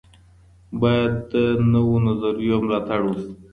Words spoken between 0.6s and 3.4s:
باید د نویو نظریو ملاتړ وسي.